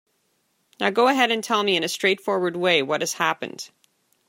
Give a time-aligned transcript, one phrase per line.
[0.79, 3.69] Now go ahead and tell me in a straightforward way what has happened.